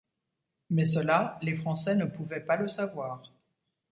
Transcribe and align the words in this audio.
Mais 0.71 0.87
cela 0.87 1.37
les 1.43 1.53
Français 1.55 1.95
ne 1.95 2.05
pouvaient 2.05 2.39
pas 2.43 2.55
le 2.57 2.67
savoir. 2.67 3.21